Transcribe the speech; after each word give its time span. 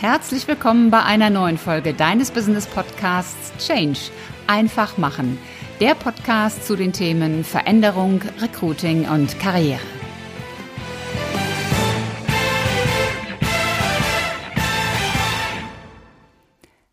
Herzlich 0.00 0.46
willkommen 0.46 0.92
bei 0.92 1.02
einer 1.02 1.28
neuen 1.28 1.58
Folge 1.58 1.92
deines 1.92 2.30
Business 2.30 2.68
Podcasts 2.68 3.52
Change. 3.66 3.98
Einfach 4.46 4.96
machen. 4.96 5.38
Der 5.80 5.96
Podcast 5.96 6.64
zu 6.64 6.76
den 6.76 6.92
Themen 6.92 7.42
Veränderung, 7.42 8.22
Recruiting 8.40 9.08
und 9.08 9.40
Karriere. 9.40 9.80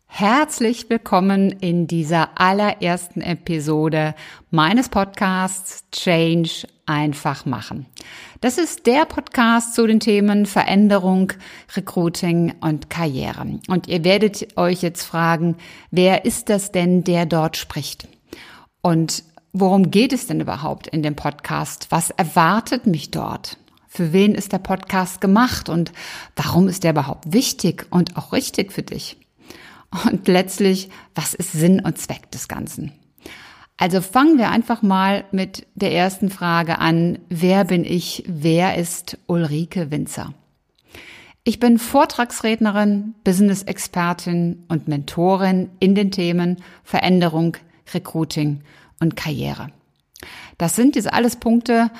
Herzlich 0.08 0.90
willkommen 0.90 1.52
in 1.52 1.86
dieser 1.86 2.40
allerersten 2.40 3.20
Episode 3.20 4.16
meines 4.50 4.88
Podcasts 4.88 5.88
Change 5.92 6.66
einfach 6.86 7.44
machen. 7.44 7.86
Das 8.40 8.58
ist 8.58 8.86
der 8.86 9.04
Podcast 9.04 9.74
zu 9.74 9.86
den 9.86 10.00
Themen 10.00 10.46
Veränderung, 10.46 11.32
Recruiting 11.76 12.54
und 12.60 12.88
Karriere. 12.88 13.58
Und 13.68 13.88
ihr 13.88 14.04
werdet 14.04 14.56
euch 14.56 14.82
jetzt 14.82 15.02
fragen, 15.02 15.56
wer 15.90 16.24
ist 16.24 16.48
das 16.48 16.72
denn, 16.72 17.04
der 17.04 17.26
dort 17.26 17.56
spricht? 17.56 18.08
Und 18.82 19.24
worum 19.52 19.90
geht 19.90 20.12
es 20.12 20.26
denn 20.26 20.40
überhaupt 20.40 20.86
in 20.86 21.02
dem 21.02 21.16
Podcast? 21.16 21.88
Was 21.90 22.10
erwartet 22.10 22.86
mich 22.86 23.10
dort? 23.10 23.58
Für 23.88 24.12
wen 24.12 24.34
ist 24.34 24.52
der 24.52 24.58
Podcast 24.58 25.20
gemacht 25.20 25.68
und 25.68 25.92
warum 26.36 26.68
ist 26.68 26.84
der 26.84 26.92
überhaupt 26.92 27.32
wichtig 27.32 27.86
und 27.90 28.16
auch 28.16 28.32
richtig 28.32 28.72
für 28.72 28.82
dich? 28.82 29.16
Und 30.04 30.28
letztlich, 30.28 30.90
was 31.14 31.32
ist 31.32 31.52
Sinn 31.52 31.80
und 31.80 31.96
Zweck 31.96 32.30
des 32.30 32.48
Ganzen? 32.48 32.92
Also 33.78 34.00
fangen 34.00 34.38
wir 34.38 34.50
einfach 34.50 34.82
mal 34.82 35.24
mit 35.32 35.66
der 35.74 35.92
ersten 35.92 36.30
Frage 36.30 36.78
an. 36.78 37.18
Wer 37.28 37.64
bin 37.64 37.84
ich? 37.84 38.24
Wer 38.26 38.76
ist 38.76 39.18
Ulrike 39.26 39.90
Winzer? 39.90 40.32
Ich 41.44 41.60
bin 41.60 41.78
Vortragsrednerin, 41.78 43.14
Business-Expertin 43.22 44.64
und 44.68 44.88
Mentorin 44.88 45.70
in 45.78 45.94
den 45.94 46.10
Themen 46.10 46.56
Veränderung, 46.82 47.56
Recruiting 47.94 48.62
und 48.98 49.14
Karriere. 49.14 49.68
Das 50.58 50.74
sind 50.74 50.96
diese 50.96 51.12
alles 51.12 51.36
Punkte, 51.36 51.90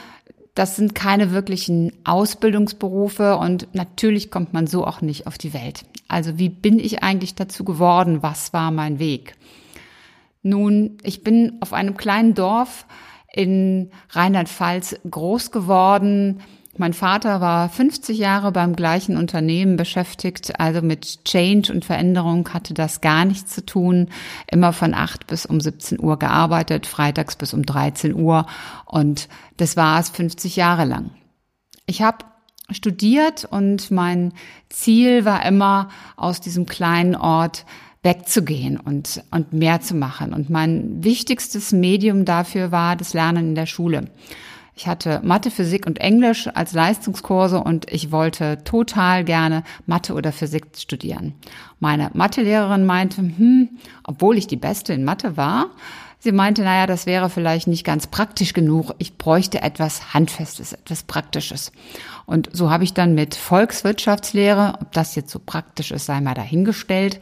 das 0.54 0.74
sind 0.74 0.94
keine 0.94 1.30
wirklichen 1.30 1.92
Ausbildungsberufe 2.04 3.36
und 3.36 3.68
natürlich 3.74 4.30
kommt 4.30 4.54
man 4.54 4.66
so 4.66 4.86
auch 4.86 5.02
nicht 5.02 5.26
auf 5.26 5.36
die 5.36 5.52
Welt. 5.52 5.84
Also 6.08 6.38
wie 6.38 6.48
bin 6.48 6.78
ich 6.78 7.02
eigentlich 7.02 7.34
dazu 7.34 7.62
geworden? 7.62 8.22
Was 8.22 8.54
war 8.54 8.70
mein 8.70 8.98
Weg? 8.98 9.36
Nun, 10.46 10.98
ich 11.02 11.24
bin 11.24 11.58
auf 11.60 11.72
einem 11.72 11.96
kleinen 11.96 12.34
Dorf 12.34 12.86
in 13.32 13.90
Rheinland-Pfalz 14.10 14.94
groß 15.10 15.50
geworden. 15.50 16.40
Mein 16.76 16.92
Vater 16.92 17.40
war 17.40 17.68
50 17.68 18.16
Jahre 18.16 18.52
beim 18.52 18.76
gleichen 18.76 19.16
Unternehmen 19.16 19.76
beschäftigt, 19.76 20.60
also 20.60 20.82
mit 20.82 21.24
Change 21.24 21.72
und 21.72 21.84
Veränderung 21.84 22.48
hatte 22.54 22.74
das 22.74 23.00
gar 23.00 23.24
nichts 23.24 23.56
zu 23.56 23.66
tun. 23.66 24.06
Immer 24.48 24.72
von 24.72 24.94
8 24.94 25.26
bis 25.26 25.46
um 25.46 25.60
17 25.60 25.98
Uhr 25.98 26.16
gearbeitet, 26.16 26.86
freitags 26.86 27.34
bis 27.34 27.52
um 27.52 27.66
13 27.66 28.14
Uhr 28.14 28.46
und 28.84 29.28
das 29.56 29.76
war 29.76 29.98
es 29.98 30.10
50 30.10 30.54
Jahre 30.54 30.84
lang. 30.84 31.10
Ich 31.86 32.02
habe 32.02 32.18
studiert 32.70 33.44
und 33.44 33.90
mein 33.90 34.32
Ziel 34.68 35.24
war 35.24 35.44
immer 35.44 35.88
aus 36.16 36.40
diesem 36.40 36.66
kleinen 36.66 37.16
Ort 37.16 37.64
wegzugehen 38.06 38.78
und, 38.78 39.24
und 39.32 39.52
mehr 39.52 39.80
zu 39.80 39.96
machen. 39.96 40.32
Und 40.32 40.48
mein 40.48 41.02
wichtigstes 41.02 41.72
Medium 41.72 42.24
dafür 42.24 42.70
war 42.70 42.94
das 42.94 43.14
Lernen 43.14 43.48
in 43.48 43.54
der 43.56 43.66
Schule. 43.66 44.04
Ich 44.76 44.86
hatte 44.86 45.20
Mathe, 45.24 45.50
Physik 45.50 45.86
und 45.86 45.98
Englisch 45.98 46.48
als 46.54 46.72
Leistungskurse 46.72 47.58
und 47.58 47.90
ich 47.90 48.12
wollte 48.12 48.62
total 48.62 49.24
gerne 49.24 49.64
Mathe 49.86 50.14
oder 50.14 50.32
Physik 50.32 50.66
studieren. 50.76 51.34
Meine 51.80 52.10
Mathelehrerin 52.14 52.86
meinte, 52.86 53.22
hm, 53.22 53.70
obwohl 54.04 54.38
ich 54.38 54.46
die 54.46 54.56
Beste 54.56 54.92
in 54.92 55.02
Mathe 55.02 55.36
war, 55.36 55.70
sie 56.20 56.30
meinte, 56.30 56.62
naja, 56.62 56.86
das 56.86 57.06
wäre 57.06 57.28
vielleicht 57.28 57.66
nicht 57.66 57.84
ganz 57.84 58.06
praktisch 58.06 58.52
genug. 58.52 58.94
Ich 58.98 59.16
bräuchte 59.16 59.62
etwas 59.62 60.14
Handfestes, 60.14 60.74
etwas 60.74 61.02
Praktisches. 61.02 61.72
Und 62.26 62.50
so 62.52 62.70
habe 62.70 62.84
ich 62.84 62.92
dann 62.92 63.14
mit 63.14 63.34
Volkswirtschaftslehre, 63.34 64.74
ob 64.80 64.92
das 64.92 65.14
jetzt 65.14 65.30
so 65.30 65.40
praktisch 65.44 65.90
ist, 65.90 66.06
sei 66.06 66.20
mal 66.20 66.34
dahingestellt, 66.34 67.18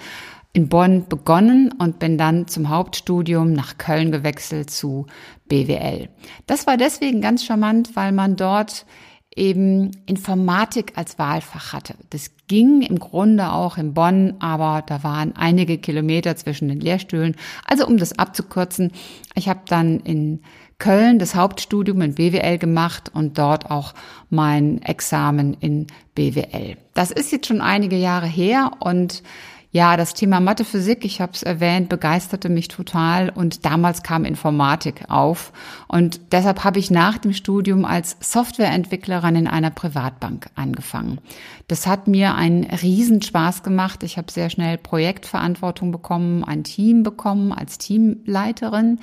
in 0.54 0.68
Bonn 0.68 1.06
begonnen 1.08 1.72
und 1.78 1.98
bin 1.98 2.16
dann 2.16 2.46
zum 2.46 2.68
Hauptstudium 2.68 3.52
nach 3.52 3.76
Köln 3.76 4.12
gewechselt 4.12 4.70
zu 4.70 5.06
BWL. 5.48 6.08
Das 6.46 6.66
war 6.66 6.76
deswegen 6.76 7.20
ganz 7.20 7.44
charmant, 7.44 7.96
weil 7.96 8.12
man 8.12 8.36
dort 8.36 8.86
eben 9.34 9.90
Informatik 10.06 10.92
als 10.94 11.18
Wahlfach 11.18 11.72
hatte. 11.72 11.96
Das 12.10 12.30
ging 12.46 12.82
im 12.82 13.00
Grunde 13.00 13.52
auch 13.52 13.78
in 13.78 13.94
Bonn, 13.94 14.34
aber 14.38 14.84
da 14.86 15.02
waren 15.02 15.34
einige 15.34 15.76
Kilometer 15.76 16.36
zwischen 16.36 16.68
den 16.68 16.80
Lehrstühlen. 16.80 17.34
Also 17.64 17.84
um 17.84 17.96
das 17.96 18.16
abzukürzen, 18.16 18.92
ich 19.34 19.48
habe 19.48 19.62
dann 19.66 19.98
in 19.98 20.42
Köln 20.78 21.18
das 21.18 21.34
Hauptstudium 21.34 22.00
in 22.02 22.14
BWL 22.14 22.58
gemacht 22.58 23.10
und 23.12 23.38
dort 23.38 23.70
auch 23.72 23.94
mein 24.30 24.82
Examen 24.82 25.54
in 25.54 25.88
BWL. 26.14 26.76
Das 26.94 27.10
ist 27.10 27.32
jetzt 27.32 27.46
schon 27.46 27.60
einige 27.60 27.96
Jahre 27.96 28.26
her 28.26 28.70
und 28.78 29.24
ja, 29.74 29.96
das 29.96 30.14
Thema 30.14 30.38
Mathe, 30.38 30.64
Physik, 30.64 31.04
ich 31.04 31.20
habe 31.20 31.32
es 31.32 31.42
erwähnt, 31.42 31.88
begeisterte 31.88 32.48
mich 32.48 32.68
total 32.68 33.28
und 33.28 33.64
damals 33.64 34.04
kam 34.04 34.24
Informatik 34.24 35.10
auf 35.10 35.52
und 35.88 36.20
deshalb 36.30 36.62
habe 36.62 36.78
ich 36.78 36.92
nach 36.92 37.18
dem 37.18 37.32
Studium 37.32 37.84
als 37.84 38.16
Softwareentwicklerin 38.20 39.34
in 39.34 39.46
einer 39.48 39.72
Privatbank 39.72 40.48
angefangen. 40.54 41.18
Das 41.66 41.88
hat 41.88 42.06
mir 42.06 42.36
einen 42.36 42.62
Riesenspaß 42.62 43.64
gemacht. 43.64 44.04
Ich 44.04 44.16
habe 44.16 44.30
sehr 44.30 44.48
schnell 44.48 44.78
Projektverantwortung 44.78 45.90
bekommen, 45.90 46.44
ein 46.44 46.62
Team 46.62 47.02
bekommen 47.02 47.52
als 47.52 47.76
Teamleiterin. 47.76 49.00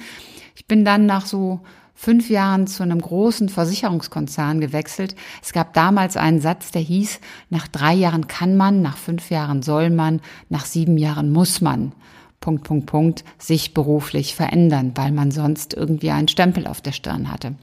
Ich 0.55 0.67
bin 0.67 0.85
dann 0.85 1.05
nach 1.05 1.25
so 1.25 1.59
fünf 1.93 2.29
Jahren 2.29 2.67
zu 2.67 2.83
einem 2.83 3.01
großen 3.01 3.49
Versicherungskonzern 3.49 4.59
gewechselt. 4.59 5.15
Es 5.41 5.53
gab 5.53 5.73
damals 5.73 6.17
einen 6.17 6.41
Satz, 6.41 6.71
der 6.71 6.81
hieß, 6.81 7.19
nach 7.49 7.67
drei 7.67 7.93
Jahren 7.93 8.27
kann 8.27 8.57
man, 8.57 8.81
nach 8.81 8.97
fünf 8.97 9.29
Jahren 9.29 9.61
soll 9.61 9.89
man, 9.89 10.21
nach 10.49 10.65
sieben 10.65 10.97
Jahren 10.97 11.31
muss 11.31 11.61
man. 11.61 11.91
Punkt, 12.39 12.63
Punkt, 12.63 12.87
Punkt, 12.87 13.23
sich 13.37 13.75
beruflich 13.75 14.33
verändern, 14.33 14.93
weil 14.95 15.11
man 15.11 15.29
sonst 15.29 15.75
irgendwie 15.75 16.09
einen 16.09 16.27
Stempel 16.27 16.65
auf 16.65 16.81
der 16.81 16.91
Stirn 16.91 17.31
hatte. 17.31 17.53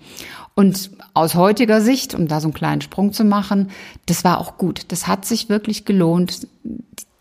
Und 0.55 0.93
aus 1.15 1.35
heutiger 1.35 1.81
Sicht, 1.81 2.15
um 2.15 2.29
da 2.29 2.41
so 2.41 2.47
einen 2.47 2.55
kleinen 2.55 2.81
Sprung 2.81 3.13
zu 3.13 3.25
machen, 3.25 3.71
das 4.07 4.23
war 4.23 4.39
auch 4.39 4.57
gut. 4.57 4.93
Das 4.93 5.09
hat 5.09 5.25
sich 5.25 5.49
wirklich 5.49 5.85
gelohnt, 5.85 6.47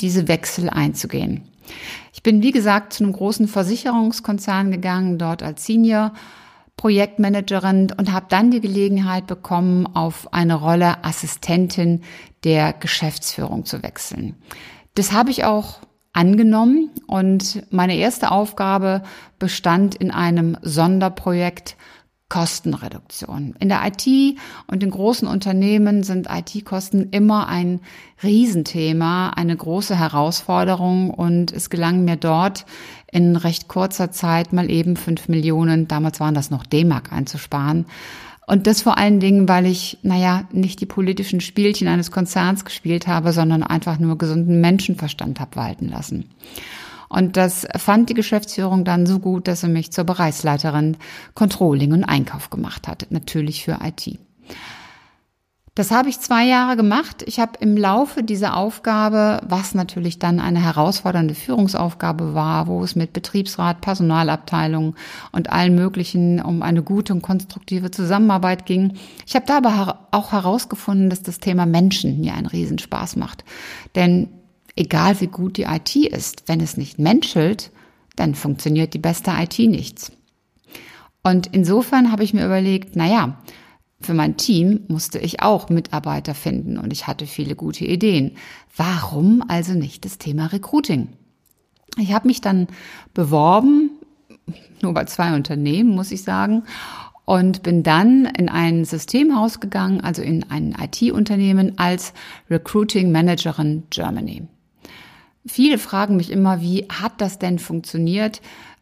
diese 0.01 0.27
Wechsel 0.27 0.69
einzugehen. 0.69 1.43
Ich 2.13 2.21
bin, 2.21 2.43
wie 2.43 2.51
gesagt, 2.51 2.93
zu 2.93 3.03
einem 3.03 3.13
großen 3.13 3.47
Versicherungskonzern 3.47 4.71
gegangen, 4.71 5.17
dort 5.17 5.41
als 5.41 5.65
Senior 5.65 6.13
Projektmanagerin 6.77 7.91
und 7.97 8.13
habe 8.13 8.27
dann 8.29 8.51
die 8.51 8.61
Gelegenheit 8.61 9.27
bekommen, 9.27 9.87
auf 9.87 10.31
eine 10.33 10.55
Rolle 10.55 11.03
Assistentin 11.03 12.03
der 12.43 12.71
Geschäftsführung 12.71 13.65
zu 13.65 13.83
wechseln. 13.83 14.35
Das 14.93 15.11
habe 15.11 15.31
ich 15.31 15.43
auch 15.43 15.79
angenommen 16.13 16.91
und 17.07 17.63
meine 17.71 17.95
erste 17.95 18.31
Aufgabe 18.31 19.03
bestand 19.39 19.95
in 19.95 20.11
einem 20.11 20.57
Sonderprojekt 20.61 21.75
Kostenreduktion. 22.29 23.55
In 23.59 23.69
der 23.69 23.81
IT 23.85 24.37
und 24.67 24.83
in 24.83 24.89
großen 24.89 25.27
Unternehmen 25.27 26.03
sind 26.03 26.27
IT-Kosten 26.29 27.09
immer 27.11 27.47
ein 27.47 27.79
Riesenthema, 28.21 29.29
eine 29.29 29.55
große 29.55 29.97
Herausforderung 29.97 31.09
und 31.09 31.53
es 31.53 31.69
gelang 31.69 32.03
mir 32.03 32.17
dort 32.17 32.65
in 33.11 33.37
recht 33.37 33.69
kurzer 33.69 34.11
Zeit 34.11 34.51
mal 34.51 34.69
eben 34.69 34.97
fünf 34.97 35.29
Millionen, 35.29 35.87
damals 35.87 36.19
waren 36.19 36.33
das 36.33 36.51
noch 36.51 36.65
D-Mark 36.65 37.13
einzusparen. 37.13 37.85
Und 38.45 38.65
das 38.65 38.81
vor 38.81 38.97
allen 38.97 39.19
Dingen, 39.19 39.49
weil 39.49 39.65
ich, 39.65 39.97
naja, 40.03 40.45
nicht 40.51 40.79
die 40.79 40.85
politischen 40.85 41.41
Spielchen 41.41 41.89
eines 41.89 42.11
Konzerns 42.11 42.63
gespielt 42.63 43.05
habe, 43.05 43.33
sondern 43.33 43.61
einfach 43.61 43.99
nur 43.99 44.17
gesunden 44.17 44.61
Menschenverstand 44.61 45.39
habe 45.41 45.57
walten 45.57 45.89
lassen. 45.89 46.29
Und 47.09 47.37
das 47.37 47.67
fand 47.77 48.09
die 48.09 48.13
Geschäftsführung 48.13 48.83
dann 48.83 49.05
so 49.05 49.19
gut, 49.19 49.47
dass 49.47 49.61
sie 49.61 49.69
mich 49.69 49.91
zur 49.91 50.03
Bereichsleiterin 50.03 50.97
Controlling 51.33 51.93
und 51.93 52.03
Einkauf 52.03 52.49
gemacht 52.49 52.87
hat, 52.87 53.07
natürlich 53.09 53.63
für 53.63 53.79
IT. 53.83 54.19
Das 55.77 55.91
habe 55.91 56.09
ich 56.09 56.19
zwei 56.19 56.43
Jahre 56.43 56.75
gemacht. 56.75 57.23
Ich 57.27 57.39
habe 57.39 57.51
im 57.59 57.77
Laufe 57.77 58.23
dieser 58.23 58.57
Aufgabe, 58.57 59.41
was 59.47 59.75
natürlich 59.75 60.17
dann 60.17 60.39
eine 60.39 60.59
herausfordernde 60.59 61.35
Führungsaufgabe 61.35 62.33
war, 62.33 62.65
wo 62.65 62.83
es 62.83 62.95
mit 62.95 63.13
Betriebsrat, 63.13 63.79
Personalabteilung 63.79 64.95
und 65.31 65.51
allen 65.51 65.75
möglichen 65.75 66.41
um 66.41 66.63
eine 66.63 66.81
gute 66.81 67.13
und 67.13 67.21
konstruktive 67.21 67.91
Zusammenarbeit 67.91 68.65
ging. 68.65 68.93
Ich 69.27 69.35
habe 69.35 69.45
da 69.45 69.57
aber 69.57 70.07
auch 70.09 70.31
herausgefunden, 70.31 71.11
dass 71.11 71.21
das 71.21 71.37
Thema 71.37 71.67
Menschen 71.67 72.21
mir 72.21 72.33
einen 72.33 72.47
Riesenspaß 72.47 73.15
macht. 73.15 73.45
Denn 73.93 74.29
egal 74.77 75.19
wie 75.21 75.27
gut 75.27 75.57
die 75.57 75.63
IT 75.63 75.95
ist, 75.95 76.43
wenn 76.47 76.61
es 76.61 76.77
nicht 76.77 76.99
menschelt, 76.99 77.71
dann 78.15 78.35
funktioniert 78.35 78.93
die 78.93 78.99
beste 78.99 79.31
IT 79.31 79.59
nichts. 79.59 80.11
Und 81.23 81.47
insofern 81.47 82.11
habe 82.11 82.23
ich 82.23 82.33
mir 82.33 82.45
überlegt, 82.45 82.95
na 82.95 83.05
ja, 83.05 83.41
für 83.99 84.13
mein 84.13 84.37
Team 84.37 84.81
musste 84.87 85.19
ich 85.19 85.41
auch 85.41 85.69
Mitarbeiter 85.69 86.35
finden 86.35 86.77
und 86.77 86.93
ich 86.93 87.07
hatte 87.07 87.25
viele 87.25 87.55
gute 87.55 87.85
Ideen. 87.85 88.37
Warum 88.75 89.43
also 89.47 89.73
nicht 89.73 90.05
das 90.05 90.19
Thema 90.19 90.47
Recruiting? 90.47 91.09
Ich 91.97 92.13
habe 92.13 92.27
mich 92.27 92.41
dann 92.41 92.67
beworben, 93.13 93.89
nur 94.81 94.93
bei 94.93 95.05
zwei 95.05 95.35
Unternehmen, 95.35 95.95
muss 95.95 96.11
ich 96.11 96.21
sagen, 96.21 96.63
und 97.25 97.63
bin 97.63 97.83
dann 97.83 98.25
in 98.25 98.47
ein 98.47 98.85
Systemhaus 98.85 99.59
gegangen, 99.59 99.99
also 99.99 100.21
in 100.21 100.49
ein 100.49 100.75
IT-Unternehmen 100.79 101.77
als 101.77 102.13
Recruiting 102.49 103.11
Managerin 103.11 103.83
Germany. 103.89 104.47
Viele 105.47 105.77
fragen 105.77 106.17
mich 106.17 106.31
immer, 106.31 106.61
wie 106.61 106.85
hat 106.89 107.13
das 107.19 107.39
denn 107.39 107.57
funktioniert? 107.57 108.41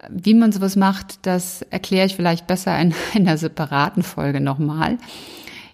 Wie 0.10 0.34
man 0.34 0.52
sowas 0.52 0.76
macht, 0.76 1.26
das 1.26 1.62
erkläre 1.64 2.08
ich 2.08 2.16
vielleicht 2.16 2.48
besser 2.48 2.78
in, 2.80 2.94
in 3.14 3.22
einer 3.28 3.38
separaten 3.38 4.04
Folge 4.04 4.42
nochmal. 4.42 4.98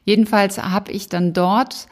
Jedenfalls 0.03 0.57
habe 0.57 0.91
ich 0.91 1.09
dann 1.09 1.33
dort 1.33 1.87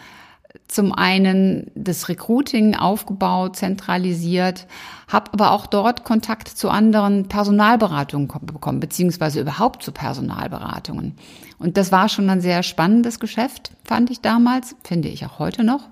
zum 0.68 0.94
einen 0.94 1.70
das 1.76 2.10
Recruiting 2.10 2.76
aufgebaut, 2.76 3.56
zentralisiert, 3.56 4.68
habe 5.08 5.32
aber 5.34 5.52
auch 5.52 5.68
dort 5.68 6.04
Kontakt 6.04 6.48
zu 6.48 6.70
anderen 6.70 7.28
Personalberatungen 7.28 8.28
bekommen, 8.44 8.80
beziehungsweise 8.80 9.42
überhaupt 9.42 9.84
zu 9.84 9.92
Personalberatungen. 9.92 11.16
Und 11.58 11.78
das 11.78 11.92
war 11.92 12.10
schon 12.10 12.30
ein 12.30 12.42
sehr 12.42 12.64
spannendes 12.64 13.20
Geschäft, 13.20 13.72
fand 13.84 14.10
ich 14.10 14.22
damals, 14.22 14.76
finde 14.84 15.10
ich 15.10 15.26
auch 15.26 15.40
heute 15.40 15.64
noch. 15.64 15.88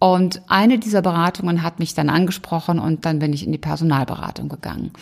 Und 0.00 0.40
eine 0.48 0.78
dieser 0.78 1.02
Beratungen 1.02 1.62
hat 1.62 1.78
mich 1.78 1.92
dann 1.92 2.08
angesprochen 2.08 2.78
und 2.78 3.04
dann 3.04 3.18
bin 3.18 3.34
ich 3.34 3.44
in 3.44 3.52
die 3.52 3.58
Personalberatung 3.58 4.48
gegangen. 4.48 4.92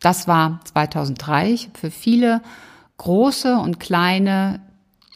Das 0.00 0.26
war 0.28 0.60
2003 0.64 1.58
für 1.74 1.90
viele 1.90 2.40
große 2.96 3.54
und 3.58 3.78
kleine 3.78 4.60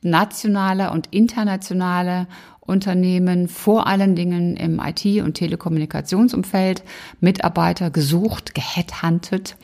nationale 0.03 0.91
und 0.91 1.07
internationale 1.07 2.27
Unternehmen, 2.61 3.49
vor 3.49 3.87
allen 3.87 4.15
Dingen 4.15 4.57
im 4.57 4.79
IT- 4.79 5.23
und 5.23 5.35
Telekommunikationsumfeld, 5.35 6.83
Mitarbeiter 7.21 7.91
gesucht, 7.91 8.55
geheadhuntet. 8.55 9.57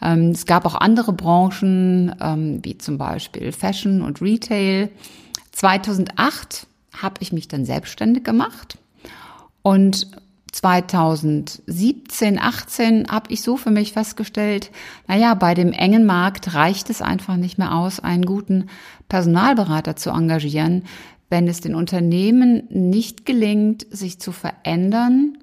Ähm, 0.00 0.30
es 0.30 0.46
gab 0.46 0.64
auch 0.64 0.76
andere 0.76 1.12
Branchen, 1.12 2.14
ähm, 2.20 2.60
wie 2.62 2.78
zum 2.78 2.98
Beispiel 2.98 3.50
Fashion 3.50 4.00
und 4.00 4.22
Retail. 4.22 4.90
2008 5.50 6.68
habe 6.92 7.16
ich 7.18 7.32
mich 7.32 7.48
dann 7.48 7.64
selbstständig 7.64 8.22
gemacht 8.22 8.78
und 9.68 10.08
2017, 10.50 12.38
18 12.38 13.08
habe 13.10 13.30
ich 13.30 13.42
so 13.42 13.58
für 13.58 13.70
mich 13.70 13.92
festgestellt, 13.92 14.70
naja, 15.06 15.34
bei 15.34 15.52
dem 15.52 15.74
engen 15.74 16.06
Markt 16.06 16.54
reicht 16.54 16.88
es 16.88 17.02
einfach 17.02 17.36
nicht 17.36 17.58
mehr 17.58 17.74
aus, 17.74 18.00
einen 18.00 18.24
guten 18.24 18.70
Personalberater 19.10 19.94
zu 19.94 20.08
engagieren, 20.08 20.84
wenn 21.28 21.48
es 21.48 21.60
den 21.60 21.74
Unternehmen 21.74 22.62
nicht 22.70 23.26
gelingt, 23.26 23.86
sich 23.90 24.18
zu 24.20 24.32
verändern. 24.32 25.36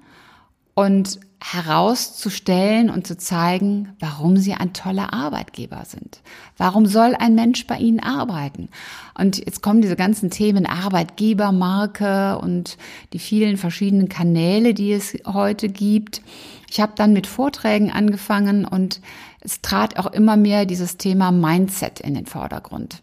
Und 0.74 1.19
herauszustellen 1.44 2.90
und 2.90 3.06
zu 3.06 3.18
zeigen, 3.18 3.94
warum 4.00 4.38
sie 4.38 4.54
ein 4.54 4.74
toller 4.74 5.14
Arbeitgeber 5.14 5.84
sind. 5.86 6.22
Warum 6.58 6.86
soll 6.86 7.16
ein 7.16 7.36
Mensch 7.36 7.68
bei 7.68 7.78
ihnen 7.78 8.00
arbeiten? 8.00 8.70
Und 9.18 9.38
jetzt 9.38 9.62
kommen 9.62 9.82
diese 9.82 9.96
ganzen 9.96 10.30
Themen 10.30 10.66
Arbeitgebermarke 10.66 12.40
und 12.40 12.78
die 13.14 13.20
vielen 13.20 13.58
verschiedenen 13.58 14.10
Kanäle, 14.10 14.74
die 14.74 14.92
es 14.92 15.16
heute 15.26 15.70
gibt. 15.70 16.22
Ich 16.70 16.80
habe 16.80 16.94
dann 16.96 17.14
mit 17.14 17.28
Vorträgen 17.28 17.92
angefangen 17.92 18.66
und 18.66 19.02
es 19.42 19.62
trat 19.62 19.98
auch 19.98 20.08
immer 20.08 20.38
mehr 20.38 20.66
dieses 20.66 20.98
Thema 20.98 21.32
Mindset 21.32 22.00
in 22.00 22.16
den 22.16 22.26
Vordergrund. 22.26 23.02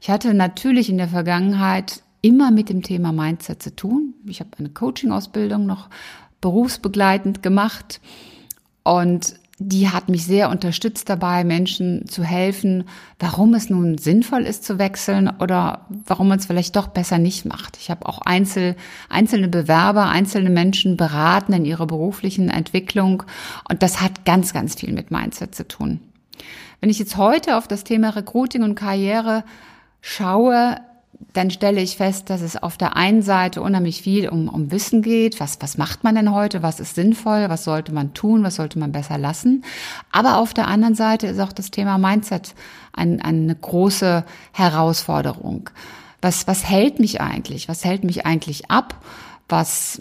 Ich 0.00 0.10
hatte 0.10 0.34
natürlich 0.34 0.90
in 0.90 0.98
der 0.98 1.08
Vergangenheit 1.08 2.02
immer 2.24 2.50
mit 2.50 2.70
dem 2.70 2.82
Thema 2.82 3.12
Mindset 3.12 3.62
zu 3.62 3.76
tun. 3.76 4.14
Ich 4.26 4.40
habe 4.40 4.50
eine 4.58 4.70
Coaching-Ausbildung 4.70 5.66
noch 5.66 5.90
berufsbegleitend 6.44 7.42
gemacht 7.42 8.02
und 8.82 9.36
die 9.58 9.88
hat 9.88 10.10
mich 10.10 10.26
sehr 10.26 10.50
unterstützt 10.50 11.08
dabei, 11.08 11.42
Menschen 11.42 12.06
zu 12.06 12.22
helfen, 12.22 12.84
warum 13.18 13.54
es 13.54 13.70
nun 13.70 13.96
sinnvoll 13.96 14.42
ist 14.42 14.62
zu 14.62 14.78
wechseln 14.78 15.30
oder 15.38 15.86
warum 16.06 16.28
man 16.28 16.38
es 16.38 16.44
vielleicht 16.44 16.76
doch 16.76 16.88
besser 16.88 17.16
nicht 17.16 17.46
macht. 17.46 17.78
Ich 17.78 17.88
habe 17.88 18.06
auch 18.06 18.18
einzel, 18.18 18.76
einzelne 19.08 19.48
Bewerber, 19.48 20.10
einzelne 20.10 20.50
Menschen 20.50 20.98
beraten 20.98 21.54
in 21.54 21.64
ihrer 21.64 21.86
beruflichen 21.86 22.50
Entwicklung 22.50 23.22
und 23.70 23.82
das 23.82 24.02
hat 24.02 24.26
ganz, 24.26 24.52
ganz 24.52 24.74
viel 24.74 24.92
mit 24.92 25.10
Mindset 25.10 25.54
zu 25.54 25.66
tun. 25.66 26.00
Wenn 26.80 26.90
ich 26.90 26.98
jetzt 26.98 27.16
heute 27.16 27.56
auf 27.56 27.66
das 27.66 27.84
Thema 27.84 28.10
Recruiting 28.10 28.64
und 28.64 28.74
Karriere 28.74 29.44
schaue, 30.02 30.76
dann 31.32 31.50
stelle 31.50 31.80
ich 31.80 31.96
fest, 31.96 32.30
dass 32.30 32.40
es 32.42 32.56
auf 32.56 32.76
der 32.76 32.96
einen 32.96 33.22
Seite 33.22 33.62
unheimlich 33.62 34.02
viel 34.02 34.28
um, 34.28 34.48
um 34.48 34.70
Wissen 34.70 35.02
geht. 35.02 35.40
Was, 35.40 35.58
was 35.60 35.78
macht 35.78 36.04
man 36.04 36.14
denn 36.14 36.32
heute? 36.32 36.62
Was 36.62 36.80
ist 36.80 36.94
sinnvoll? 36.94 37.46
Was 37.48 37.64
sollte 37.64 37.92
man 37.92 38.14
tun? 38.14 38.44
Was 38.44 38.56
sollte 38.56 38.78
man 38.78 38.92
besser 38.92 39.18
lassen? 39.18 39.64
Aber 40.12 40.38
auf 40.38 40.54
der 40.54 40.68
anderen 40.68 40.94
Seite 40.94 41.26
ist 41.26 41.40
auch 41.40 41.52
das 41.52 41.70
Thema 41.70 41.98
Mindset 41.98 42.54
ein, 42.92 43.20
eine 43.20 43.54
große 43.54 44.24
Herausforderung. 44.52 45.70
Was, 46.20 46.46
was 46.46 46.64
hält 46.64 47.00
mich 47.00 47.20
eigentlich? 47.20 47.68
Was 47.68 47.84
hält 47.84 48.04
mich 48.04 48.24
eigentlich 48.26 48.70
ab? 48.70 48.94
Was 49.48 50.00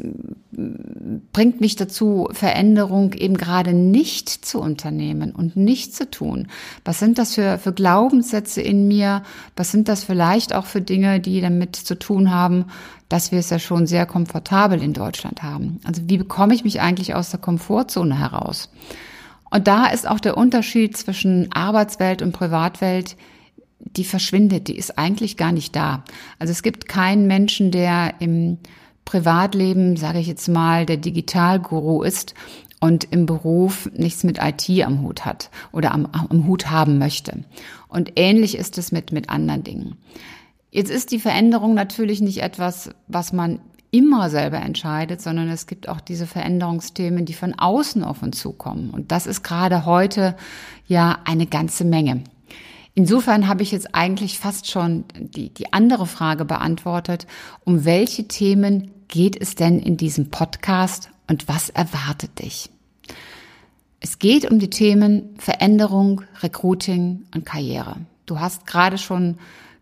bringt 0.51 1.59
mich 1.59 1.75
dazu, 1.75 2.29
Veränderung 2.31 3.13
eben 3.13 3.35
gerade 3.35 3.73
nicht 3.73 4.29
zu 4.29 4.59
unternehmen 4.59 5.31
und 5.31 5.57
nicht 5.57 5.93
zu 5.95 6.09
tun? 6.09 6.47
Was 6.85 6.99
sind 6.99 7.17
das 7.17 7.35
für, 7.35 7.57
für 7.57 7.73
Glaubenssätze 7.73 8.61
in 8.61 8.87
mir? 8.87 9.23
Was 9.57 9.71
sind 9.71 9.89
das 9.89 10.03
vielleicht 10.03 10.53
auch 10.53 10.65
für 10.65 10.81
Dinge, 10.81 11.19
die 11.19 11.41
damit 11.41 11.75
zu 11.75 11.99
tun 11.99 12.31
haben, 12.31 12.65
dass 13.09 13.31
wir 13.31 13.39
es 13.39 13.49
ja 13.49 13.59
schon 13.59 13.85
sehr 13.85 14.05
komfortabel 14.05 14.81
in 14.81 14.93
Deutschland 14.93 15.43
haben? 15.43 15.79
Also 15.83 16.03
wie 16.05 16.17
bekomme 16.17 16.53
ich 16.53 16.63
mich 16.63 16.79
eigentlich 16.79 17.13
aus 17.13 17.29
der 17.29 17.39
Komfortzone 17.41 18.17
heraus? 18.17 18.69
Und 19.49 19.67
da 19.67 19.87
ist 19.87 20.07
auch 20.07 20.19
der 20.19 20.37
Unterschied 20.37 20.95
zwischen 20.95 21.51
Arbeitswelt 21.51 22.21
und 22.21 22.31
Privatwelt 22.31 23.17
die 23.85 24.05
verschwindet, 24.05 24.69
die 24.69 24.77
ist 24.77 24.97
eigentlich 24.97 25.35
gar 25.35 25.51
nicht 25.51 25.75
da. 25.75 26.03
Also 26.39 26.51
es 26.51 26.63
gibt 26.63 26.87
keinen 26.87 27.27
Menschen, 27.27 27.69
der 27.69 28.13
im 28.19 28.59
Privatleben, 29.05 29.97
sage 29.97 30.19
ich 30.19 30.27
jetzt 30.27 30.47
mal, 30.47 30.85
der 30.85 30.97
Digitalguru 30.97 32.03
ist 32.03 32.33
und 32.79 33.05
im 33.05 33.25
Beruf 33.25 33.89
nichts 33.93 34.23
mit 34.23 34.39
IT 34.41 34.69
am 34.83 35.01
Hut 35.01 35.25
hat 35.25 35.49
oder 35.71 35.93
am, 35.93 36.05
am 36.05 36.47
Hut 36.47 36.69
haben 36.69 36.97
möchte. 36.97 37.43
Und 37.87 38.13
ähnlich 38.15 38.57
ist 38.57 38.77
es 38.77 38.91
mit, 38.91 39.11
mit 39.11 39.29
anderen 39.29 39.63
Dingen. 39.63 39.95
Jetzt 40.71 40.91
ist 40.91 41.11
die 41.11 41.19
Veränderung 41.19 41.75
natürlich 41.75 42.19
nicht 42.19 42.41
etwas, 42.41 42.89
was 43.07 43.31
man 43.31 43.59
immer 43.91 44.31
selber 44.31 44.57
entscheidet, 44.57 45.21
sondern 45.21 45.49
es 45.49 45.67
gibt 45.67 45.87
auch 45.87 46.01
diese 46.01 46.25
Veränderungsthemen, 46.25 47.25
die 47.25 47.33
von 47.33 47.53
außen 47.53 48.03
auf 48.03 48.23
uns 48.23 48.39
zukommen. 48.39 48.89
Und 48.89 49.11
das 49.11 49.27
ist 49.27 49.43
gerade 49.43 49.85
heute 49.85 50.35
ja 50.87 51.19
eine 51.25 51.45
ganze 51.45 51.85
Menge. 51.85 52.23
Insofern 52.95 53.47
habe 53.47 53.63
ich 53.63 53.71
jetzt 53.71 53.93
eigentlich 53.93 54.39
fast 54.39 54.69
schon 54.69 55.05
die, 55.15 55.53
die 55.53 55.73
andere 55.73 56.05
Frage 56.05 56.43
beantwortet. 56.43 57.27
Um 57.63 57.85
welche 57.85 58.27
Themen 58.27 58.91
geht 59.13 59.39
es 59.39 59.53
denn 59.53 59.77
in 59.77 59.95
diesem 59.95 60.31
Podcast 60.31 61.11
und 61.27 61.47
was 61.47 61.69
erwartet 61.69 62.39
dich? 62.39 62.71
Es 63.99 64.17
geht 64.17 64.49
um 64.49 64.57
die 64.57 64.71
Themen 64.71 65.35
Veränderung, 65.37 66.23
Recruiting 66.41 67.27
und 67.31 67.45
Karriere. 67.45 67.97
Du 68.25 68.39
hast 68.39 68.65
gerade 68.65 68.97
schon 68.97 69.37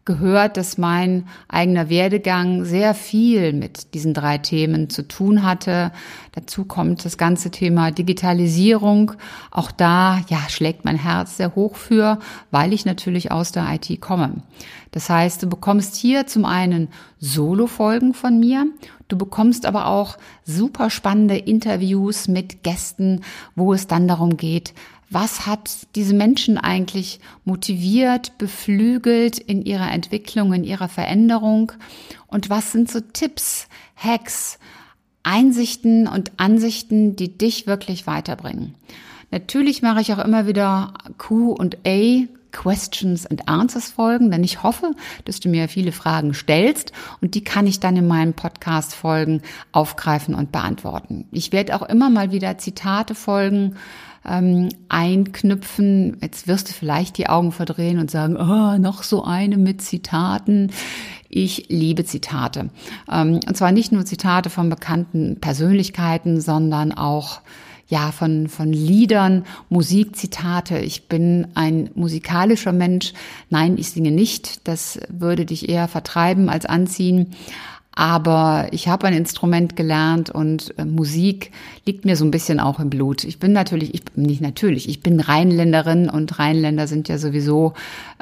gehört, 0.05 0.57
dass 0.57 0.77
mein 0.77 1.27
eigener 1.47 1.89
Werdegang 1.89 2.65
sehr 2.65 2.93
viel 2.93 3.53
mit 3.53 3.93
diesen 3.93 4.13
drei 4.13 4.37
Themen 4.37 4.89
zu 4.89 5.07
tun 5.07 5.43
hatte. 5.43 5.91
Dazu 6.33 6.65
kommt 6.65 7.05
das 7.05 7.17
ganze 7.17 7.51
Thema 7.51 7.91
Digitalisierung. 7.91 9.13
Auch 9.51 9.71
da, 9.71 10.21
ja, 10.27 10.39
schlägt 10.49 10.85
mein 10.85 10.97
Herz 10.97 11.37
sehr 11.37 11.55
hoch 11.55 11.75
für, 11.75 12.19
weil 12.49 12.73
ich 12.73 12.85
natürlich 12.85 13.31
aus 13.31 13.51
der 13.51 13.67
IT 13.73 14.01
komme. 14.01 14.41
Das 14.91 15.09
heißt, 15.09 15.43
du 15.43 15.47
bekommst 15.47 15.95
hier 15.95 16.27
zum 16.27 16.45
einen 16.45 16.89
Solo-Folgen 17.19 18.13
von 18.13 18.39
mir. 18.39 18.65
Du 19.07 19.17
bekommst 19.17 19.65
aber 19.65 19.87
auch 19.87 20.17
super 20.45 20.89
spannende 20.89 21.37
Interviews 21.37 22.27
mit 22.27 22.63
Gästen, 22.63 23.21
wo 23.55 23.73
es 23.73 23.87
dann 23.87 24.07
darum 24.07 24.37
geht, 24.37 24.73
was 25.11 25.45
hat 25.45 25.87
diese 25.95 26.13
Menschen 26.13 26.57
eigentlich 26.57 27.19
motiviert, 27.43 28.37
beflügelt 28.37 29.37
in 29.37 29.61
ihrer 29.61 29.91
Entwicklung, 29.91 30.53
in 30.53 30.63
ihrer 30.63 30.87
Veränderung 30.87 31.73
und 32.27 32.49
was 32.49 32.71
sind 32.71 32.89
so 32.89 33.01
Tipps, 33.01 33.67
Hacks, 33.95 34.57
Einsichten 35.23 36.07
und 36.07 36.31
Ansichten, 36.37 37.15
die 37.15 37.37
dich 37.37 37.67
wirklich 37.67 38.07
weiterbringen. 38.07 38.73
Natürlich 39.31 39.81
mache 39.81 40.01
ich 40.01 40.13
auch 40.13 40.23
immer 40.23 40.47
wieder 40.47 40.93
Q 41.17 41.51
und 41.51 41.77
A, 41.85 42.23
Questions 42.51 43.25
and 43.25 43.47
Answers 43.47 43.91
Folgen, 43.91 44.31
denn 44.31 44.43
ich 44.43 44.63
hoffe, 44.63 44.93
dass 45.25 45.39
du 45.39 45.49
mir 45.49 45.69
viele 45.69 45.91
Fragen 45.91 46.33
stellst 46.33 46.91
und 47.21 47.35
die 47.35 47.43
kann 47.43 47.67
ich 47.67 47.79
dann 47.79 47.95
in 47.95 48.07
meinen 48.07 48.33
Podcast 48.33 48.93
Folgen 48.93 49.41
aufgreifen 49.71 50.35
und 50.35 50.51
beantworten. 50.51 51.25
Ich 51.31 51.51
werde 51.51 51.75
auch 51.75 51.83
immer 51.83 52.09
mal 52.09 52.31
wieder 52.31 52.57
Zitate 52.57 53.15
folgen 53.15 53.75
ähm, 54.25 54.69
einknüpfen. 54.89 56.17
Jetzt 56.21 56.47
wirst 56.47 56.69
du 56.69 56.73
vielleicht 56.73 57.17
die 57.17 57.27
Augen 57.27 57.51
verdrehen 57.51 57.99
und 57.99 58.11
sagen, 58.11 58.35
oh, 58.37 58.77
noch 58.77 59.03
so 59.03 59.23
eine 59.23 59.57
mit 59.57 59.81
Zitaten. 59.81 60.71
Ich 61.29 61.67
liebe 61.69 62.05
Zitate. 62.05 62.69
Ähm, 63.11 63.39
und 63.47 63.57
zwar 63.57 63.71
nicht 63.71 63.91
nur 63.91 64.05
Zitate 64.05 64.49
von 64.49 64.69
bekannten 64.69 65.39
Persönlichkeiten, 65.39 66.41
sondern 66.41 66.91
auch 66.91 67.41
ja, 67.87 68.13
von, 68.13 68.47
von 68.47 68.71
Liedern, 68.71 69.43
Musikzitate. 69.67 70.79
Ich 70.79 71.09
bin 71.09 71.47
ein 71.55 71.89
musikalischer 71.93 72.71
Mensch. 72.71 73.11
Nein, 73.49 73.77
ich 73.77 73.89
singe 73.89 74.11
nicht. 74.11 74.65
Das 74.65 74.97
würde 75.09 75.45
dich 75.45 75.67
eher 75.67 75.89
vertreiben 75.89 76.47
als 76.47 76.65
anziehen. 76.65 77.33
Aber 77.93 78.69
ich 78.71 78.87
habe 78.87 79.07
ein 79.07 79.13
Instrument 79.13 79.75
gelernt 79.75 80.29
und 80.29 80.73
äh, 80.77 80.85
Musik 80.85 81.51
liegt 81.85 82.05
mir 82.05 82.15
so 82.15 82.23
ein 82.23 82.31
bisschen 82.31 82.59
auch 82.59 82.79
im 82.79 82.89
Blut. 82.89 83.25
Ich 83.25 83.37
bin 83.37 83.51
natürlich, 83.51 83.93
ich 83.93 84.05
bin 84.05 84.23
nicht 84.23 84.41
natürlich, 84.41 84.87
ich 84.87 85.01
bin 85.01 85.19
Rheinländerin 85.19 86.09
und 86.09 86.39
Rheinländer 86.39 86.87
sind 86.87 87.09
ja 87.09 87.17
sowieso 87.17 87.73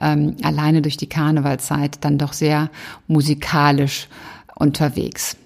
ähm, 0.02 0.36
alleine 0.42 0.82
durch 0.82 0.98
die 0.98 1.08
Karnevalzeit 1.08 2.04
dann 2.04 2.18
doch 2.18 2.34
sehr 2.34 2.72
musikalisch 3.08 4.08
unterwegs. 4.56 5.38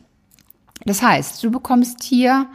Das 0.86 1.02
heißt, 1.02 1.44
du 1.44 1.52
bekommst 1.52 2.04
hier 2.04 2.48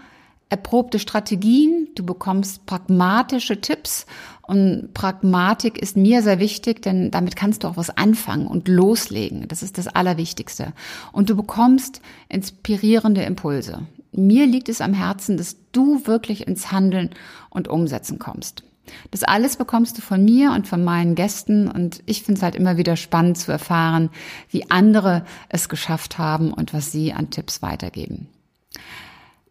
erprobte 0.48 0.98
Strategien, 0.98 1.88
du 1.94 2.04
bekommst 2.04 2.64
pragmatische 2.66 3.60
Tipps 3.60 4.06
und 4.42 4.94
Pragmatik 4.94 5.76
ist 5.76 5.96
mir 5.96 6.22
sehr 6.22 6.38
wichtig, 6.38 6.80
denn 6.80 7.10
damit 7.10 7.36
kannst 7.36 7.64
du 7.64 7.68
auch 7.68 7.76
was 7.76 7.90
anfangen 7.90 8.46
und 8.46 8.66
loslegen. 8.66 9.46
Das 9.46 9.62
ist 9.62 9.76
das 9.76 9.88
Allerwichtigste. 9.88 10.72
Und 11.12 11.28
du 11.28 11.36
bekommst 11.36 12.00
inspirierende 12.30 13.22
Impulse. 13.24 13.86
Mir 14.10 14.46
liegt 14.46 14.70
es 14.70 14.80
am 14.80 14.94
Herzen, 14.94 15.36
dass 15.36 15.56
du 15.72 16.06
wirklich 16.06 16.46
ins 16.46 16.72
Handeln 16.72 17.10
und 17.50 17.68
Umsetzen 17.68 18.18
kommst. 18.18 18.64
Das 19.10 19.22
alles 19.22 19.56
bekommst 19.56 19.98
du 19.98 20.02
von 20.02 20.24
mir 20.24 20.52
und 20.52 20.66
von 20.66 20.82
meinen 20.82 21.14
Gästen 21.14 21.68
und 21.68 22.02
ich 22.06 22.22
finde 22.22 22.38
es 22.38 22.42
halt 22.42 22.54
immer 22.54 22.78
wieder 22.78 22.96
spannend 22.96 23.36
zu 23.36 23.52
erfahren, 23.52 24.08
wie 24.48 24.70
andere 24.70 25.26
es 25.50 25.68
geschafft 25.68 26.16
haben 26.16 26.54
und 26.54 26.72
was 26.72 26.90
sie 26.90 27.12
an 27.12 27.28
Tipps 27.28 27.60
weitergeben. 27.60 28.28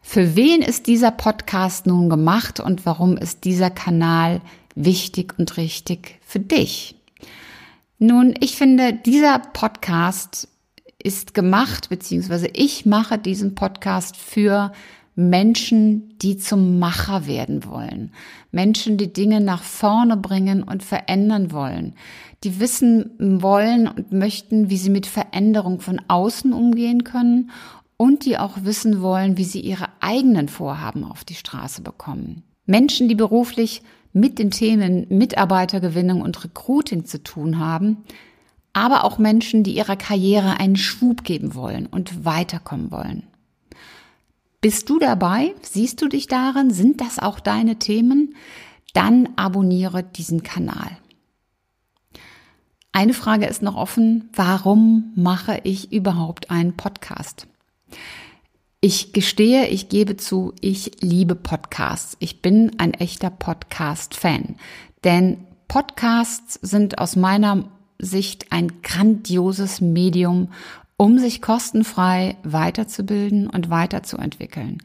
Für 0.09 0.37
wen 0.37 0.61
ist 0.61 0.87
dieser 0.87 1.11
Podcast 1.11 1.85
nun 1.85 2.09
gemacht 2.09 2.61
und 2.61 2.85
warum 2.85 3.17
ist 3.17 3.43
dieser 3.43 3.69
Kanal 3.69 4.39
wichtig 4.73 5.37
und 5.37 5.57
richtig 5.57 6.21
für 6.25 6.39
dich? 6.39 6.95
Nun, 7.99 8.33
ich 8.39 8.55
finde, 8.55 8.93
dieser 8.93 9.37
Podcast 9.39 10.47
ist 11.03 11.33
gemacht, 11.33 11.89
beziehungsweise 11.89 12.47
ich 12.53 12.85
mache 12.85 13.17
diesen 13.17 13.53
Podcast 13.53 14.15
für 14.15 14.71
Menschen, 15.15 16.17
die 16.19 16.37
zum 16.37 16.79
Macher 16.79 17.27
werden 17.27 17.65
wollen. 17.65 18.13
Menschen, 18.51 18.97
die 18.97 19.11
Dinge 19.11 19.41
nach 19.41 19.63
vorne 19.63 20.15
bringen 20.15 20.63
und 20.63 20.83
verändern 20.83 21.51
wollen. 21.51 21.95
Die 22.45 22.61
wissen 22.61 23.11
wollen 23.19 23.87
und 23.87 24.13
möchten, 24.13 24.69
wie 24.69 24.77
sie 24.77 24.91
mit 24.91 25.05
Veränderung 25.05 25.81
von 25.81 25.99
außen 26.07 26.53
umgehen 26.53 27.03
können 27.03 27.49
und 27.97 28.25
die 28.25 28.37
auch 28.37 28.63
wissen 28.63 29.01
wollen, 29.01 29.37
wie 29.37 29.43
sie 29.43 29.59
ihre 29.59 29.87
eigenen 29.99 30.49
Vorhaben 30.49 31.03
auf 31.03 31.25
die 31.25 31.35
Straße 31.35 31.81
bekommen. 31.81 32.43
Menschen, 32.65 33.09
die 33.09 33.15
beruflich 33.15 33.81
mit 34.13 34.39
den 34.39 34.51
Themen 34.51 35.07
Mitarbeitergewinnung 35.09 36.21
und 36.21 36.43
Recruiting 36.43 37.05
zu 37.05 37.21
tun 37.21 37.59
haben, 37.59 38.03
aber 38.73 39.03
auch 39.03 39.17
Menschen, 39.17 39.63
die 39.63 39.75
ihrer 39.75 39.95
Karriere 39.95 40.59
einen 40.59 40.75
Schwub 40.75 41.23
geben 41.23 41.55
wollen 41.55 41.87
und 41.87 42.25
weiterkommen 42.25 42.91
wollen. 42.91 43.23
Bist 44.61 44.89
du 44.89 44.99
dabei? 44.99 45.53
Siehst 45.61 46.01
du 46.01 46.07
dich 46.07 46.27
darin? 46.27 46.71
Sind 46.71 47.01
das 47.01 47.19
auch 47.19 47.39
deine 47.39 47.77
Themen? 47.77 48.35
Dann 48.93 49.29
abonniere 49.35 50.03
diesen 50.03 50.43
Kanal. 50.43 50.97
Eine 52.91 53.13
Frage 53.13 53.45
ist 53.45 53.61
noch 53.61 53.75
offen. 53.75 54.29
Warum 54.33 55.11
mache 55.15 55.61
ich 55.63 55.91
überhaupt 55.91 56.49
einen 56.49 56.75
Podcast? 56.75 57.47
Ich 58.79 59.11
gestehe, 59.11 59.67
ich 59.67 59.89
gebe 59.89 60.17
zu, 60.17 60.53
ich 60.61 61.01
liebe 61.01 61.35
Podcasts. 61.35 62.15
Ich 62.19 62.41
bin 62.41 62.71
ein 62.77 62.93
echter 62.93 63.29
Podcast-Fan. 63.29 64.55
Denn 65.03 65.45
Podcasts 65.67 66.59
sind 66.61 66.99
aus 66.99 67.15
meiner 67.15 67.71
Sicht 67.99 68.51
ein 68.51 68.81
grandioses 68.83 69.81
Medium, 69.81 70.53
um 70.95 71.17
sich 71.17 71.41
kostenfrei 71.41 72.37
weiterzubilden 72.43 73.49
und 73.49 73.69
weiterzuentwickeln. 73.69 74.81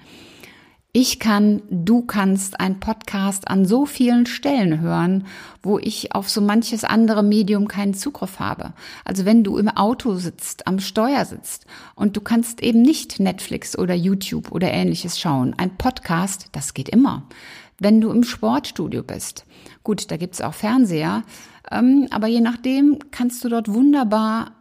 Ich 0.94 1.18
kann, 1.18 1.62
du 1.70 2.02
kannst 2.02 2.60
ein 2.60 2.78
Podcast 2.78 3.48
an 3.48 3.64
so 3.64 3.86
vielen 3.86 4.26
Stellen 4.26 4.80
hören, 4.80 5.26
wo 5.62 5.78
ich 5.78 6.14
auf 6.14 6.28
so 6.28 6.42
manches 6.42 6.84
andere 6.84 7.22
Medium 7.22 7.66
keinen 7.66 7.94
Zugriff 7.94 8.38
habe. 8.40 8.74
Also 9.02 9.24
wenn 9.24 9.42
du 9.42 9.56
im 9.56 9.70
Auto 9.70 10.16
sitzt, 10.16 10.66
am 10.66 10.80
Steuer 10.80 11.24
sitzt 11.24 11.64
und 11.94 12.14
du 12.14 12.20
kannst 12.20 12.62
eben 12.62 12.82
nicht 12.82 13.20
Netflix 13.20 13.78
oder 13.78 13.94
YouTube 13.94 14.52
oder 14.52 14.70
ähnliches 14.70 15.18
schauen. 15.18 15.54
Ein 15.56 15.78
Podcast, 15.78 16.50
das 16.52 16.74
geht 16.74 16.90
immer. 16.90 17.26
Wenn 17.78 18.02
du 18.02 18.10
im 18.10 18.22
Sportstudio 18.22 19.02
bist, 19.02 19.46
gut, 19.84 20.10
da 20.10 20.18
gibt's 20.18 20.42
auch 20.42 20.52
Fernseher, 20.52 21.22
ähm, 21.70 22.06
aber 22.10 22.26
je 22.26 22.42
nachdem 22.42 22.98
kannst 23.10 23.42
du 23.42 23.48
dort 23.48 23.72
wunderbar 23.72 24.52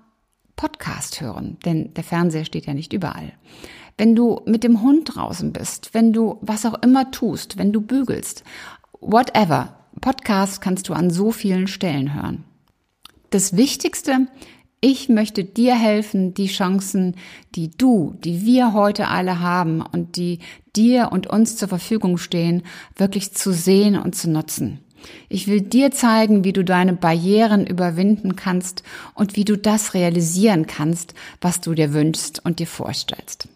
Podcast 0.55 1.19
hören, 1.19 1.57
denn 1.65 1.93
der 1.93 2.05
Fernseher 2.05 2.45
steht 2.45 2.67
ja 2.67 2.73
nicht 2.73 2.93
überall 2.93 3.33
wenn 4.01 4.15
du 4.15 4.41
mit 4.47 4.63
dem 4.63 4.81
Hund 4.81 5.13
draußen 5.13 5.53
bist, 5.53 5.93
wenn 5.93 6.11
du 6.11 6.39
was 6.41 6.65
auch 6.65 6.81
immer 6.81 7.11
tust, 7.11 7.59
wenn 7.59 7.71
du 7.71 7.81
bügelst, 7.81 8.43
whatever. 8.99 9.75
Podcast 10.01 10.59
kannst 10.59 10.89
du 10.89 10.93
an 10.93 11.11
so 11.11 11.31
vielen 11.31 11.67
Stellen 11.67 12.15
hören. 12.15 12.43
Das 13.29 13.55
Wichtigste, 13.55 14.25
ich 14.79 15.07
möchte 15.07 15.43
dir 15.43 15.75
helfen, 15.75 16.33
die 16.33 16.47
Chancen, 16.47 17.15
die 17.53 17.69
du, 17.69 18.15
die 18.23 18.43
wir 18.43 18.73
heute 18.73 19.07
alle 19.07 19.39
haben 19.39 19.83
und 19.83 20.15
die 20.15 20.39
dir 20.75 21.09
und 21.11 21.27
uns 21.27 21.55
zur 21.55 21.67
Verfügung 21.67 22.17
stehen, 22.17 22.63
wirklich 22.95 23.33
zu 23.33 23.53
sehen 23.53 23.95
und 23.95 24.15
zu 24.15 24.31
nutzen. 24.31 24.79
Ich 25.29 25.45
will 25.45 25.61
dir 25.61 25.91
zeigen, 25.91 26.43
wie 26.43 26.53
du 26.53 26.63
deine 26.63 26.93
Barrieren 26.93 27.67
überwinden 27.67 28.35
kannst 28.35 28.81
und 29.13 29.35
wie 29.35 29.45
du 29.45 29.59
das 29.59 29.93
realisieren 29.93 30.65
kannst, 30.65 31.13
was 31.39 31.61
du 31.61 31.75
dir 31.75 31.93
wünschst 31.93 32.43
und 32.43 32.57
dir 32.57 32.65
vorstellst. 32.67 33.47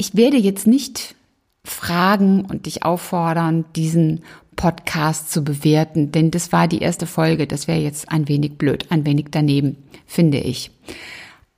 Ich 0.00 0.16
werde 0.16 0.38
jetzt 0.38 0.66
nicht 0.66 1.14
fragen 1.62 2.46
und 2.46 2.64
dich 2.64 2.84
auffordern, 2.84 3.66
diesen 3.76 4.22
Podcast 4.56 5.30
zu 5.30 5.44
bewerten, 5.44 6.10
denn 6.10 6.30
das 6.30 6.52
war 6.52 6.68
die 6.68 6.78
erste 6.78 7.06
Folge. 7.06 7.46
Das 7.46 7.68
wäre 7.68 7.80
jetzt 7.80 8.10
ein 8.10 8.26
wenig 8.26 8.56
blöd, 8.56 8.86
ein 8.88 9.04
wenig 9.04 9.26
daneben, 9.30 9.76
finde 10.06 10.38
ich. 10.38 10.70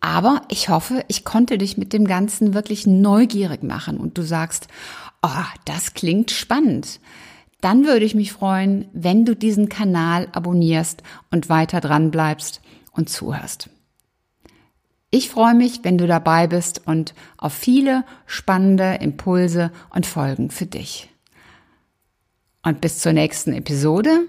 Aber 0.00 0.42
ich 0.48 0.68
hoffe, 0.68 1.04
ich 1.06 1.24
konnte 1.24 1.56
dich 1.56 1.76
mit 1.76 1.92
dem 1.92 2.04
Ganzen 2.04 2.52
wirklich 2.52 2.84
neugierig 2.84 3.62
machen 3.62 3.96
und 3.96 4.18
du 4.18 4.22
sagst, 4.22 4.66
oh, 5.22 5.44
das 5.64 5.94
klingt 5.94 6.32
spannend. 6.32 6.98
Dann 7.60 7.86
würde 7.86 8.04
ich 8.04 8.16
mich 8.16 8.32
freuen, 8.32 8.86
wenn 8.92 9.24
du 9.24 9.36
diesen 9.36 9.68
Kanal 9.68 10.26
abonnierst 10.32 11.04
und 11.30 11.48
weiter 11.48 11.80
dran 11.80 12.10
bleibst 12.10 12.60
und 12.90 13.08
zuhörst. 13.08 13.70
Ich 15.14 15.28
freue 15.28 15.54
mich, 15.54 15.80
wenn 15.82 15.98
du 15.98 16.06
dabei 16.06 16.46
bist 16.46 16.86
und 16.86 17.12
auf 17.36 17.52
viele 17.52 18.04
spannende 18.24 18.94
Impulse 18.94 19.70
und 19.90 20.06
Folgen 20.06 20.48
für 20.50 20.64
dich. 20.64 21.10
Und 22.62 22.80
bis 22.80 23.00
zur 23.00 23.12
nächsten 23.12 23.52
Episode, 23.52 24.20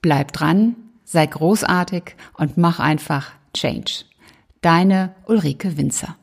bleib 0.00 0.32
dran, 0.32 0.76
sei 1.04 1.26
großartig 1.26 2.16
und 2.38 2.56
mach 2.56 2.80
einfach 2.80 3.32
Change. 3.52 4.04
Deine 4.62 5.14
Ulrike 5.26 5.76
Winzer. 5.76 6.16